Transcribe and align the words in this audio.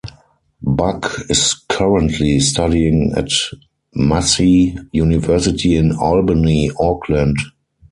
Buck 0.63 1.15
is 1.29 1.53
currently 1.69 2.39
studying 2.39 3.13
at 3.15 3.29
Massey 3.93 4.75
University 4.93 5.75
in 5.75 5.91
Albany, 5.91 6.71
Auckland. 6.79 7.37